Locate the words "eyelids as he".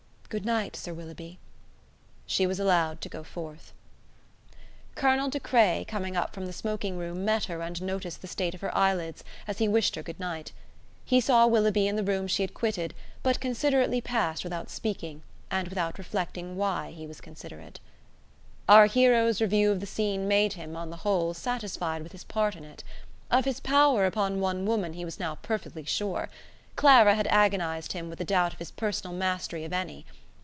8.73-9.67